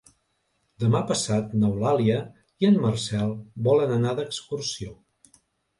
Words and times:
Demà 0.83 1.01
passat 1.11 1.53
n'Eulàlia 1.63 2.17
i 2.65 2.71
en 2.73 2.81
Marcel 2.87 3.39
volen 3.69 3.97
anar 4.01 4.19
d'excursió. 4.23 5.01